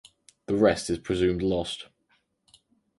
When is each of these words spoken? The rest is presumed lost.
The 0.47 0.55
rest 0.55 0.89
is 0.89 0.97
presumed 0.97 1.43
lost. 1.43 1.89